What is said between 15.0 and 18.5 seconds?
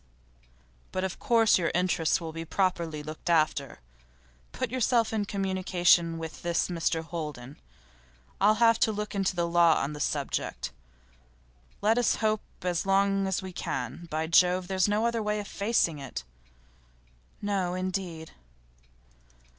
other way of facing it.' 'No, indeed.